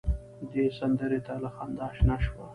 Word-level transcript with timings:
دې 0.51 0.65
سندره 0.79 1.19
ته 1.25 1.33
له 1.43 1.49
خندا 1.55 1.87
شنه 1.97 2.17
شوه. 2.25 2.45